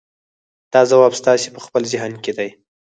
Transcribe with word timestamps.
دا 0.73 0.81
ځواب 0.89 1.13
ستاسې 1.21 1.47
په 1.55 1.59
خپل 1.65 1.81
ذهن 1.93 2.13
کې 2.23 2.31
دی. 2.37 2.49